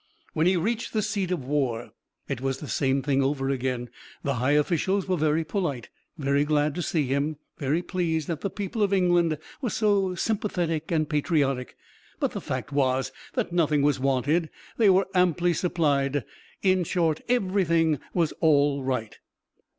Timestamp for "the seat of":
0.93-1.45